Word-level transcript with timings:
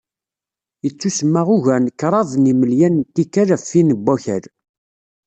Yettusemma 0.83 1.41
ugar 1.55 1.79
n 1.81 1.87
kraḍ 1.99 2.29
n 2.37 2.43
yimelyan 2.49 2.95
n 3.05 3.07
tikkal 3.13 3.49
ɣef 3.53 3.69
win 3.73 3.89
n 3.93 3.97
Wakal. 4.05 4.43